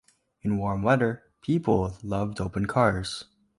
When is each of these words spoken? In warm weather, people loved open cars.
In 0.41 0.57
warm 0.57 0.81
weather, 0.81 1.25
people 1.43 1.95
loved 2.01 2.41
open 2.41 2.65
cars. 2.65 3.25